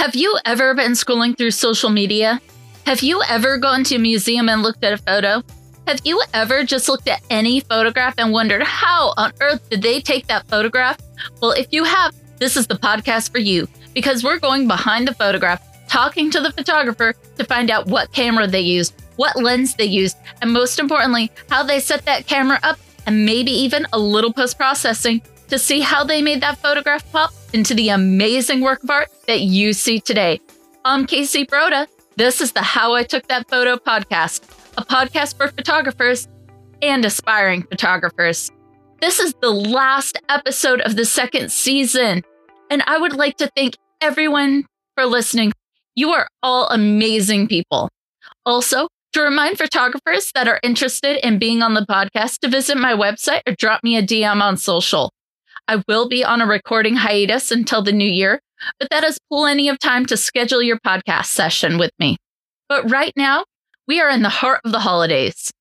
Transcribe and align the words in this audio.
Have 0.00 0.14
you 0.14 0.38
ever 0.46 0.72
been 0.72 0.92
scrolling 0.92 1.36
through 1.36 1.50
social 1.50 1.90
media? 1.90 2.40
Have 2.86 3.02
you 3.02 3.22
ever 3.28 3.58
gone 3.58 3.84
to 3.84 3.96
a 3.96 3.98
museum 3.98 4.48
and 4.48 4.62
looked 4.62 4.82
at 4.82 4.94
a 4.94 4.96
photo? 4.96 5.42
Have 5.86 6.00
you 6.04 6.22
ever 6.32 6.64
just 6.64 6.88
looked 6.88 7.06
at 7.06 7.20
any 7.28 7.60
photograph 7.60 8.14
and 8.16 8.32
wondered 8.32 8.62
how 8.62 9.12
on 9.18 9.34
earth 9.42 9.60
did 9.68 9.82
they 9.82 10.00
take 10.00 10.26
that 10.28 10.48
photograph? 10.48 10.96
Well, 11.42 11.50
if 11.50 11.66
you 11.70 11.84
have, 11.84 12.14
this 12.38 12.56
is 12.56 12.66
the 12.66 12.76
podcast 12.76 13.30
for 13.30 13.40
you 13.40 13.68
because 13.92 14.24
we're 14.24 14.38
going 14.38 14.66
behind 14.66 15.06
the 15.06 15.12
photograph, 15.12 15.62
talking 15.86 16.30
to 16.30 16.40
the 16.40 16.52
photographer 16.52 17.12
to 17.36 17.44
find 17.44 17.70
out 17.70 17.86
what 17.86 18.10
camera 18.10 18.46
they 18.46 18.62
used, 18.62 18.94
what 19.16 19.36
lens 19.36 19.74
they 19.74 19.84
used, 19.84 20.16
and 20.40 20.50
most 20.50 20.78
importantly, 20.78 21.30
how 21.50 21.62
they 21.62 21.78
set 21.78 22.06
that 22.06 22.26
camera 22.26 22.58
up 22.62 22.78
and 23.04 23.26
maybe 23.26 23.50
even 23.50 23.86
a 23.92 23.98
little 23.98 24.32
post 24.32 24.56
processing 24.56 25.20
to 25.50 25.58
see 25.58 25.80
how 25.80 26.04
they 26.04 26.22
made 26.22 26.40
that 26.40 26.58
photograph 26.58 27.10
pop 27.10 27.32
into 27.52 27.74
the 27.74 27.88
amazing 27.88 28.60
work 28.60 28.84
of 28.84 28.90
art 28.90 29.08
that 29.26 29.40
you 29.40 29.72
see 29.72 29.98
today. 29.98 30.40
I'm 30.84 31.06
Casey 31.06 31.44
Broda. 31.44 31.88
This 32.14 32.40
is 32.40 32.52
the 32.52 32.62
How 32.62 32.94
I 32.94 33.02
Took 33.02 33.26
That 33.26 33.50
Photo 33.50 33.76
podcast, 33.76 34.44
a 34.78 34.84
podcast 34.84 35.36
for 35.36 35.48
photographers 35.48 36.28
and 36.82 37.04
aspiring 37.04 37.64
photographers. 37.64 38.48
This 39.00 39.18
is 39.18 39.34
the 39.42 39.50
last 39.50 40.18
episode 40.28 40.82
of 40.82 40.94
the 40.94 41.04
second 41.04 41.50
season, 41.50 42.22
and 42.70 42.82
I 42.86 42.98
would 42.98 43.14
like 43.14 43.36
to 43.38 43.50
thank 43.56 43.76
everyone 44.00 44.66
for 44.94 45.04
listening. 45.04 45.52
You 45.96 46.10
are 46.10 46.28
all 46.44 46.68
amazing 46.68 47.48
people. 47.48 47.88
Also, 48.46 48.86
to 49.14 49.20
remind 49.20 49.58
photographers 49.58 50.30
that 50.34 50.46
are 50.46 50.60
interested 50.62 51.26
in 51.26 51.40
being 51.40 51.60
on 51.60 51.74
the 51.74 51.86
podcast 51.86 52.38
to 52.40 52.48
visit 52.48 52.76
my 52.76 52.92
website 52.92 53.40
or 53.48 53.56
drop 53.58 53.82
me 53.82 53.96
a 53.96 54.02
DM 54.02 54.40
on 54.40 54.56
social. 54.56 55.10
I 55.70 55.84
will 55.86 56.08
be 56.08 56.24
on 56.24 56.40
a 56.40 56.46
recording 56.46 56.96
hiatus 56.96 57.52
until 57.52 57.80
the 57.80 57.92
new 57.92 58.10
year, 58.10 58.40
but 58.80 58.90
that 58.90 59.04
is 59.04 59.20
plenty 59.30 59.68
of 59.68 59.78
time 59.78 60.04
to 60.06 60.16
schedule 60.16 60.60
your 60.60 60.80
podcast 60.80 61.26
session 61.26 61.78
with 61.78 61.92
me. 62.00 62.16
But 62.68 62.90
right 62.90 63.12
now, 63.14 63.44
we 63.86 64.00
are 64.00 64.10
in 64.10 64.22
the 64.22 64.30
heart 64.30 64.62
of 64.64 64.72
the 64.72 64.80
holidays. 64.80 65.52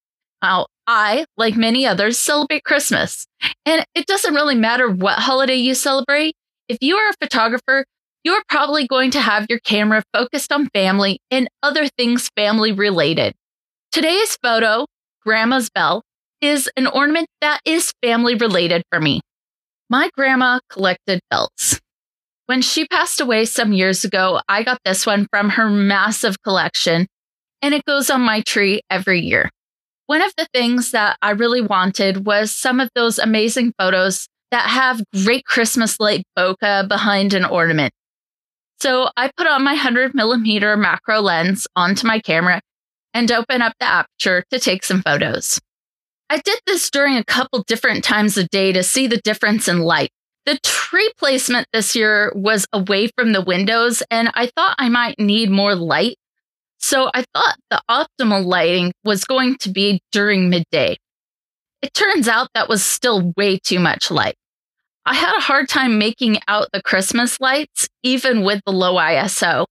Now, 0.42 0.66
I, 0.88 1.26
like 1.38 1.56
many 1.56 1.86
others, 1.86 2.18
celebrate 2.18 2.64
Christmas. 2.64 3.28
And 3.68 3.86
it 3.94 4.08
doesn't 4.08 4.34
really 4.34 4.56
matter 4.56 4.90
what 4.90 5.20
holiday 5.20 5.58
you 5.58 5.76
celebrate. 5.76 6.34
If 6.68 6.80
you 6.82 6.96
are 6.96 7.12
a 7.12 7.14
photographer, 7.22 7.86
you're 8.24 8.42
probably 8.50 8.88
going 8.88 9.12
to 9.12 9.22
have 9.22 9.46
your 9.48 9.60
camera 9.60 10.02
focused 10.12 10.52
on 10.52 10.70
family 10.74 11.20
and 11.30 11.48
other 11.62 11.88
things 11.88 12.32
family 12.36 12.72
related. 12.72 13.36
Today's 13.92 14.40
photo, 14.42 14.88
Grandma's 15.22 15.70
Bell, 15.70 16.02
is 16.42 16.68
an 16.76 16.88
ornament 16.88 17.28
that 17.42 17.60
is 17.64 17.94
family 18.02 18.34
related 18.34 18.82
for 18.90 19.00
me. 19.00 19.22
My 19.92 20.12
grandma 20.14 20.60
collected 20.70 21.20
belts. 21.32 21.80
When 22.46 22.62
she 22.62 22.86
passed 22.86 23.20
away 23.20 23.46
some 23.46 23.74
years 23.74 24.06
ago, 24.06 24.40
I 24.48 24.62
got 24.62 24.80
this 24.86 25.04
one 25.04 25.28
from 25.32 25.50
her 25.50 25.68
massive 25.68 26.44
collection, 26.44 27.08
and 27.64 27.74
it 27.74 27.86
goes 27.86 28.12
on 28.12 28.22
my 28.22 28.42
tree 28.42 28.82
every 28.92 29.20
year. 29.20 29.50
One 30.06 30.22
of 30.22 30.32
the 30.38 30.48
things 30.54 30.92
that 30.92 31.18
I 31.24 31.32
really 31.32 31.62
wanted 31.62 32.28
was 32.28 32.52
some 32.52 32.80
of 32.80 32.90
those 32.94 33.18
amazing 33.18 33.74
photos 33.80 34.28
that 34.52 34.70
have 34.70 35.04
great 35.24 35.46
Christmas 35.46 36.00
light 36.00 36.24
bokeh 36.38 36.88
behind 36.88 37.34
an 37.34 37.46
ornament. 37.46 37.92
So 38.80 39.10
I 39.18 39.32
put 39.36 39.48
on 39.48 39.64
my 39.64 39.74
100 39.74 40.14
millimeter 40.14 40.78
macro 40.78 41.20
lens 41.20 41.68
onto 41.76 42.06
my 42.06 42.20
camera 42.20 42.62
and 43.16 43.32
open 43.32 43.64
up 43.64 43.74
the 43.80 43.88
aperture 43.88 44.44
to 44.52 44.60
take 44.60 44.84
some 44.84 45.02
photos. 45.02 45.60
I 46.30 46.38
did 46.38 46.60
this 46.68 46.90
during 46.92 47.18
a 47.18 47.24
couple 47.24 47.64
different 47.64 48.04
times 48.04 48.38
of 48.38 48.50
day 48.50 48.72
to 48.72 48.84
see 48.84 49.08
the 49.08 49.18
difference 49.18 49.68
in 49.68 49.80
light. 49.80 50.12
The 50.46 50.60
tree 50.60 51.12
placement 51.18 51.68
this 51.74 51.96
year 51.96 52.32
was 52.36 52.68
away 52.72 53.10
from 53.18 53.34
the 53.34 53.42
windows, 53.42 54.04
and 54.12 54.32
I 54.34 54.48
thought 54.56 54.76
I 54.78 54.90
might 54.90 55.20
need 55.20 55.50
more 55.50 55.76
light. 55.76 56.18
So 56.78 57.10
I 57.14 57.26
thought 57.34 57.58
the 57.70 57.82
optimal 57.90 58.46
lighting 58.46 58.94
was 59.04 59.26
going 59.26 59.58
to 59.58 59.70
be 59.70 60.02
during 60.12 60.50
midday. 60.50 60.98
It 61.82 61.94
turns 61.94 62.28
out 62.28 62.50
that 62.54 62.70
was 62.70 62.86
still 62.86 63.34
way 63.36 63.58
too 63.58 63.80
much 63.80 64.12
light. 64.12 64.36
I 65.06 65.16
had 65.16 65.36
a 65.36 65.42
hard 65.42 65.68
time 65.68 65.98
making 65.98 66.40
out 66.48 66.70
the 66.72 66.82
Christmas 66.82 67.40
lights, 67.40 67.90
even 68.04 68.44
with 68.44 68.62
the 68.66 68.72
low 68.72 68.96
ISO. 68.96 69.66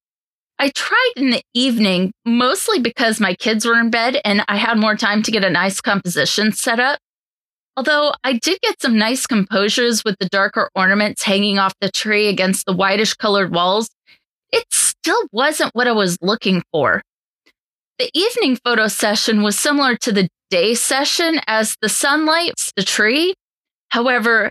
I 0.61 0.71
tried 0.71 1.13
in 1.17 1.31
the 1.31 1.43
evening, 1.55 2.13
mostly 2.25 2.81
because 2.81 3.21
my 3.21 3.35
kids 3.35 3.65
were 3.65 3.79
in 3.79 3.91
bed 3.91 4.21
and 4.25 4.43
I 4.49 4.57
had 4.57 4.77
more 4.77 4.97
time 4.97 5.23
to 5.23 5.31
get 5.31 5.45
a 5.45 5.51
nice 5.51 5.81
composition 5.81 6.51
set 6.51 6.81
up. 6.81 6.99
Although 7.77 8.13
I 8.25 8.33
did 8.33 8.61
get 8.61 8.83
some 8.83 8.99
nice 8.99 9.25
composures 9.25 10.03
with 10.05 10.17
the 10.19 10.29
darker 10.29 10.69
ornaments 10.75 11.23
hanging 11.23 11.61
off 11.61 11.75
the 11.81 11.91
tree 11.91 12.27
against 12.27 12.67
the 12.67 12.73
whitish 12.73 13.15
colored 13.15 13.53
walls, 13.53 13.89
it 14.51 14.65
still 14.73 15.23
wasn't 15.31 15.75
what 15.77 15.87
I 15.87 15.93
was 15.93 16.19
looking 16.21 16.65
for. 16.73 17.03
The 18.01 18.11
evening 18.15 18.57
photo 18.65 18.89
session 18.89 19.43
was 19.43 19.57
similar 19.57 19.97
to 19.99 20.11
the 20.11 20.29
day 20.51 20.75
session 20.75 21.41
as 21.47 21.77
the 21.81 21.89
sunlight, 21.89 22.73
the 22.75 22.83
tree. 22.83 23.35
However, 23.91 24.51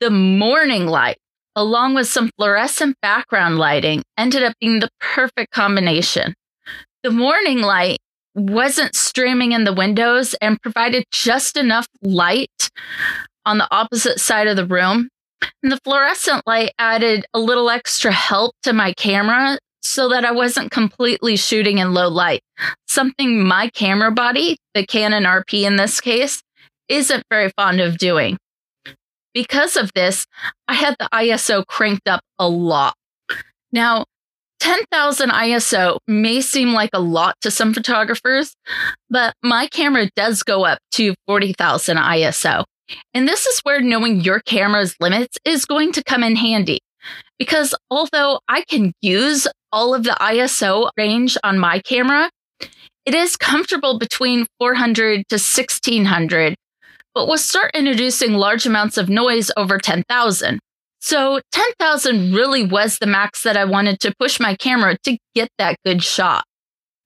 the 0.00 0.10
morning 0.10 0.86
light 0.86 1.18
along 1.56 1.94
with 1.94 2.08
some 2.08 2.30
fluorescent 2.36 2.96
background 3.00 3.58
lighting, 3.58 4.02
ended 4.16 4.42
up 4.42 4.54
being 4.60 4.80
the 4.80 4.90
perfect 5.00 5.52
combination. 5.52 6.34
The 7.02 7.10
morning 7.10 7.60
light 7.60 7.98
wasn't 8.34 8.94
streaming 8.94 9.52
in 9.52 9.64
the 9.64 9.72
windows 9.72 10.34
and 10.40 10.60
provided 10.60 11.04
just 11.12 11.56
enough 11.56 11.86
light 12.02 12.70
on 13.46 13.58
the 13.58 13.68
opposite 13.70 14.20
side 14.20 14.46
of 14.46 14.56
the 14.56 14.66
room. 14.66 15.08
And 15.62 15.70
the 15.70 15.80
fluorescent 15.84 16.46
light 16.46 16.72
added 16.78 17.26
a 17.34 17.38
little 17.38 17.70
extra 17.70 18.10
help 18.10 18.54
to 18.62 18.72
my 18.72 18.92
camera 18.94 19.58
so 19.82 20.08
that 20.08 20.24
I 20.24 20.32
wasn't 20.32 20.70
completely 20.70 21.36
shooting 21.36 21.78
in 21.78 21.92
low 21.92 22.08
light, 22.08 22.40
something 22.88 23.46
my 23.46 23.68
camera 23.68 24.10
body, 24.10 24.56
the 24.72 24.86
Canon 24.86 25.24
RP 25.24 25.64
in 25.64 25.76
this 25.76 26.00
case, 26.00 26.42
isn't 26.88 27.24
very 27.30 27.50
fond 27.50 27.80
of 27.80 27.98
doing. 27.98 28.38
Because 29.34 29.76
of 29.76 29.92
this, 29.94 30.26
I 30.68 30.74
had 30.74 30.96
the 30.98 31.08
ISO 31.12 31.66
cranked 31.66 32.08
up 32.08 32.20
a 32.38 32.48
lot. 32.48 32.94
Now, 33.72 34.04
10,000 34.60 35.30
ISO 35.30 35.98
may 36.06 36.40
seem 36.40 36.72
like 36.72 36.90
a 36.94 37.00
lot 37.00 37.34
to 37.42 37.50
some 37.50 37.74
photographers, 37.74 38.54
but 39.10 39.34
my 39.42 39.66
camera 39.66 40.08
does 40.16 40.42
go 40.42 40.64
up 40.64 40.78
to 40.92 41.14
40,000 41.26 41.98
ISO. 41.98 42.64
And 43.12 43.28
this 43.28 43.44
is 43.46 43.60
where 43.60 43.80
knowing 43.80 44.20
your 44.20 44.40
camera's 44.40 44.94
limits 45.00 45.36
is 45.44 45.66
going 45.66 45.92
to 45.92 46.04
come 46.04 46.22
in 46.22 46.36
handy. 46.36 46.78
Because 47.38 47.74
although 47.90 48.40
I 48.48 48.62
can 48.62 48.92
use 49.02 49.46
all 49.72 49.94
of 49.94 50.04
the 50.04 50.16
ISO 50.20 50.90
range 50.96 51.36
on 51.42 51.58
my 51.58 51.80
camera, 51.80 52.30
it 53.04 53.14
is 53.14 53.36
comfortable 53.36 53.98
between 53.98 54.46
400 54.58 55.28
to 55.28 55.34
1600 55.34 56.54
but 57.14 57.28
will 57.28 57.38
start 57.38 57.70
introducing 57.74 58.34
large 58.34 58.66
amounts 58.66 58.98
of 58.98 59.08
noise 59.08 59.50
over 59.56 59.78
10,000. 59.78 60.60
So 61.00 61.40
10,000 61.52 62.34
really 62.34 62.64
was 62.64 62.98
the 62.98 63.06
max 63.06 63.42
that 63.42 63.56
I 63.56 63.64
wanted 63.64 64.00
to 64.00 64.14
push 64.18 64.40
my 64.40 64.56
camera 64.56 64.96
to 65.04 65.18
get 65.34 65.48
that 65.58 65.76
good 65.84 66.02
shot. 66.02 66.44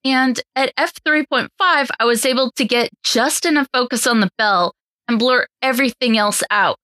And 0.05 0.41
at 0.55 0.75
f3.5, 0.77 1.49
I 1.61 2.05
was 2.05 2.25
able 2.25 2.53
to 2.53 2.65
get 2.65 2.91
just 3.03 3.45
enough 3.45 3.67
focus 3.73 4.07
on 4.07 4.21
the 4.21 4.31
bell 4.39 4.73
and 5.09 5.19
blur 5.19 5.47
everything 5.63 6.17
else 6.17 6.43
out, 6.51 6.77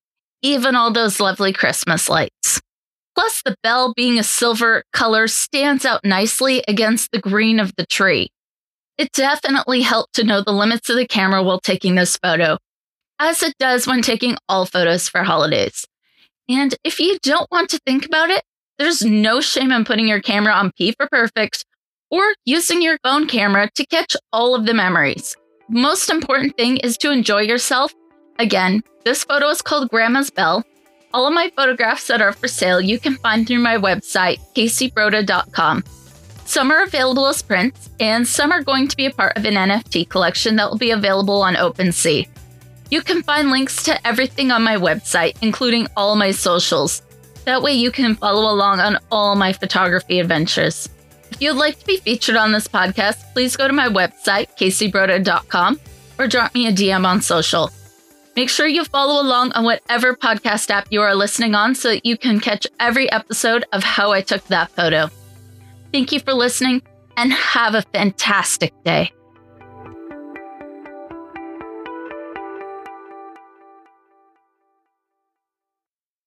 even 0.42 0.74
all 0.74 0.92
those 0.92 1.20
lovely 1.20 1.52
Christmas 1.52 2.08
lights. 2.08 2.60
Plus, 3.14 3.42
the 3.44 3.54
bell 3.62 3.94
being 3.94 4.18
a 4.18 4.24
silver 4.24 4.82
color 4.92 5.28
stands 5.28 5.84
out 5.84 6.04
nicely 6.04 6.64
against 6.66 7.12
the 7.12 7.20
green 7.20 7.60
of 7.60 7.72
the 7.76 7.86
tree. 7.86 8.28
It 8.98 9.12
definitely 9.12 9.82
helped 9.82 10.14
to 10.14 10.24
know 10.24 10.42
the 10.42 10.52
limits 10.52 10.90
of 10.90 10.96
the 10.96 11.06
camera 11.06 11.42
while 11.42 11.60
taking 11.60 11.94
this 11.94 12.16
photo, 12.16 12.58
as 13.18 13.42
it 13.42 13.56
does 13.58 13.86
when 13.86 14.02
taking 14.02 14.36
all 14.48 14.66
photos 14.66 15.08
for 15.08 15.22
holidays. 15.22 15.86
And 16.48 16.74
if 16.84 17.00
you 17.00 17.18
don't 17.22 17.50
want 17.50 17.70
to 17.70 17.80
think 17.86 18.04
about 18.04 18.30
it, 18.30 18.42
there's 18.78 19.04
no 19.04 19.40
shame 19.40 19.72
in 19.72 19.84
putting 19.84 20.08
your 20.08 20.20
camera 20.20 20.52
on 20.52 20.72
P 20.72 20.92
for 20.92 21.08
perfect 21.08 21.64
or 22.10 22.22
using 22.44 22.82
your 22.82 22.98
phone 23.02 23.26
camera 23.26 23.70
to 23.74 23.86
catch 23.86 24.16
all 24.32 24.54
of 24.54 24.66
the 24.66 24.74
memories. 24.74 25.36
Most 25.68 26.10
important 26.10 26.56
thing 26.56 26.76
is 26.78 26.98
to 26.98 27.10
enjoy 27.10 27.42
yourself. 27.42 27.94
Again, 28.38 28.82
this 29.04 29.24
photo 29.24 29.48
is 29.48 29.62
called 29.62 29.90
Grandma's 29.90 30.30
Bell. 30.30 30.64
All 31.12 31.26
of 31.26 31.32
my 31.32 31.50
photographs 31.56 32.08
that 32.08 32.20
are 32.20 32.32
for 32.32 32.48
sale 32.48 32.80
you 32.80 32.98
can 32.98 33.14
find 33.16 33.46
through 33.46 33.60
my 33.60 33.76
website, 33.76 34.38
caseybroda.com. 34.54 35.84
Some 36.44 36.70
are 36.70 36.82
available 36.82 37.26
as 37.26 37.40
prints, 37.40 37.88
and 38.00 38.26
some 38.28 38.52
are 38.52 38.62
going 38.62 38.88
to 38.88 38.96
be 38.96 39.06
a 39.06 39.10
part 39.10 39.36
of 39.36 39.46
an 39.46 39.54
NFT 39.54 40.08
collection 40.08 40.56
that 40.56 40.70
will 40.70 40.78
be 40.78 40.90
available 40.90 41.40
on 41.42 41.54
OpenSea. 41.54 42.28
You 42.90 43.02
can 43.02 43.22
find 43.22 43.50
links 43.50 43.82
to 43.84 44.06
everything 44.06 44.50
on 44.50 44.62
my 44.62 44.76
website, 44.76 45.36
including 45.42 45.88
all 45.96 46.16
my 46.16 46.30
socials. 46.30 47.02
That 47.44 47.62
way 47.62 47.72
you 47.72 47.90
can 47.90 48.14
follow 48.14 48.52
along 48.52 48.80
on 48.80 48.98
all 49.10 49.34
my 49.36 49.52
photography 49.52 50.20
adventures. 50.20 50.88
If 51.30 51.42
you'd 51.42 51.56
like 51.56 51.78
to 51.80 51.86
be 51.86 51.96
featured 51.96 52.36
on 52.36 52.52
this 52.52 52.68
podcast, 52.68 53.32
please 53.32 53.56
go 53.56 53.66
to 53.66 53.74
my 53.74 53.88
website, 53.88 54.56
caseybroda.com, 54.56 55.80
or 56.18 56.28
drop 56.28 56.54
me 56.54 56.68
a 56.68 56.72
DM 56.72 57.04
on 57.04 57.20
social. 57.20 57.70
Make 58.36 58.48
sure 58.48 58.66
you 58.66 58.84
follow 58.84 59.22
along 59.22 59.52
on 59.52 59.64
whatever 59.64 60.14
podcast 60.14 60.70
app 60.70 60.88
you 60.90 61.02
are 61.02 61.14
listening 61.14 61.54
on 61.54 61.74
so 61.74 61.90
that 61.90 62.04
you 62.04 62.16
can 62.16 62.40
catch 62.40 62.66
every 62.80 63.10
episode 63.10 63.64
of 63.72 63.84
How 63.84 64.12
I 64.12 64.22
Took 64.22 64.44
That 64.48 64.70
Photo. 64.70 65.08
Thank 65.92 66.12
you 66.12 66.20
for 66.20 66.34
listening 66.34 66.82
and 67.16 67.32
have 67.32 67.74
a 67.74 67.82
fantastic 67.82 68.72
day. 68.84 69.12